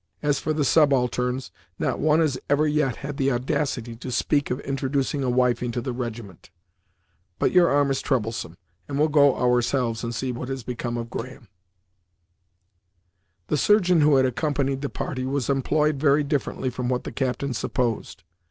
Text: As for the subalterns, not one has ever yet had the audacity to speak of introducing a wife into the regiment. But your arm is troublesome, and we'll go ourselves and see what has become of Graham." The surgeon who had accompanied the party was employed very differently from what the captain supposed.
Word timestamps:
As 0.23 0.39
for 0.39 0.51
the 0.51 0.65
subalterns, 0.65 1.51
not 1.77 1.99
one 1.99 2.21
has 2.21 2.35
ever 2.49 2.65
yet 2.67 2.95
had 3.05 3.17
the 3.17 3.29
audacity 3.31 3.95
to 3.97 4.11
speak 4.11 4.49
of 4.49 4.59
introducing 4.61 5.23
a 5.23 5.29
wife 5.29 5.61
into 5.61 5.79
the 5.79 5.93
regiment. 5.93 6.49
But 7.37 7.51
your 7.51 7.69
arm 7.69 7.91
is 7.91 8.01
troublesome, 8.01 8.57
and 8.87 8.97
we'll 8.97 9.09
go 9.09 9.37
ourselves 9.37 10.03
and 10.03 10.15
see 10.15 10.31
what 10.31 10.49
has 10.49 10.63
become 10.63 10.97
of 10.97 11.11
Graham." 11.11 11.49
The 13.45 13.57
surgeon 13.57 14.01
who 14.01 14.15
had 14.15 14.25
accompanied 14.25 14.81
the 14.81 14.89
party 14.89 15.23
was 15.27 15.51
employed 15.51 15.97
very 15.99 16.23
differently 16.23 16.71
from 16.71 16.89
what 16.89 17.03
the 17.03 17.11
captain 17.11 17.53
supposed. 17.53 18.23